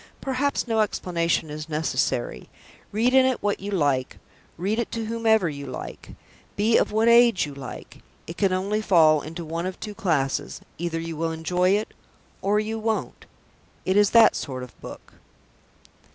Perhaps 0.19 0.67
no 0.67 0.79
explanation 0.79 1.51
is 1.51 1.69
necessary. 1.69 2.49
Read 2.91 3.13
in 3.13 3.23
it 3.23 3.43
what 3.43 3.59
you 3.59 3.69
like; 3.69 4.17
read 4.57 4.79
it 4.79 4.91
to 4.93 5.05
whomever 5.05 5.47
you 5.47 5.67
like; 5.67 6.13
be 6.55 6.75
of 6.75 6.91
what 6.91 7.07
age 7.07 7.45
you 7.45 7.53
like; 7.53 7.99
it 8.25 8.35
can 8.35 8.51
only 8.51 8.81
fall 8.81 9.21
into 9.21 9.45
one 9.45 9.67
of 9.67 9.79
two 9.79 9.93
classes. 9.93 10.59
Either 10.79 10.99
you 10.99 11.15
will 11.15 11.31
enjoy 11.31 11.69
it, 11.69 11.89
or 12.41 12.59
you 12.59 12.79
won't. 12.79 13.27
It 13.85 13.95
is 13.95 14.09
that 14.09 14.35
sort 14.35 14.63
of 14.63 14.81
book. 14.81 15.13